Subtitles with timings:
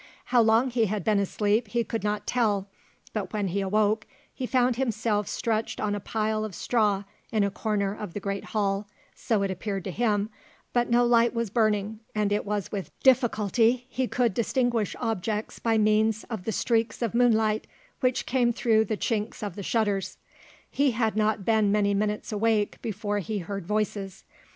[0.33, 2.67] How long he had been asleep he could not tell,
[3.13, 7.51] but when he awoke he found himself stretched on a pile of straw in a
[7.51, 10.31] corner of the great hall, so it appeared to him,
[10.73, 15.77] but no light was burning, and it was with difficulty he could distinguish objects by
[15.77, 17.67] means of the streaks of moonlight
[17.99, 20.17] which came through the chinks of the shutters.
[20.71, 24.23] He had not been many minutes awake before he heard voices.